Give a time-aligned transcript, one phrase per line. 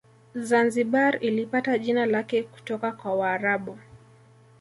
[0.35, 3.77] Zanzibar ilipata jina lake kutoka kwa waarabu